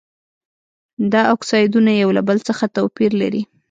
دا 1.11 1.21
اکسایدونه 1.35 1.91
یو 2.01 2.09
له 2.17 2.21
بل 2.27 2.37
څخه 2.47 2.63
توپیر 2.75 3.11
لري. 3.21 3.41